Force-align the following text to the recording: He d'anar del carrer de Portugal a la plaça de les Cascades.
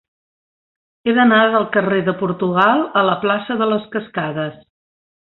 He 1.09 1.13
d'anar 1.17 1.41
del 1.57 1.69
carrer 1.77 2.01
de 2.09 2.17
Portugal 2.23 2.83
a 3.03 3.07
la 3.13 3.21
plaça 3.27 3.63
de 3.63 3.71
les 3.75 3.89
Cascades. 3.99 4.61